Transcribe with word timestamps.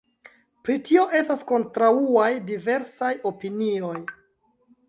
Pri 0.67 0.77
tio 0.87 1.03
estas 1.19 1.43
kontraŭaj 1.51 2.31
diversaj 2.49 3.13
opinioj. 3.33 3.95